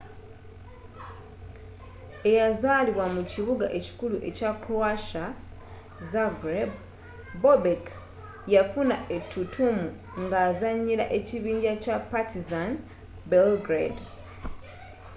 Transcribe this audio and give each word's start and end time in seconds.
eyazaalibwa 2.29 3.05
mu 3.15 3.21
kibuga 3.31 3.65
ekikulu 3.77 4.17
ekya 4.29 4.51
croatia 4.63 5.25
zagreb 6.11 6.69
bobek 7.41 7.85
yafuna 8.53 8.95
ettutumu 9.15 9.87
ng'azanyira 10.23 11.03
ab'ekibinja 11.07 11.71
kya 11.83 11.95
partizan 12.11 12.71
belgrade 13.31 14.01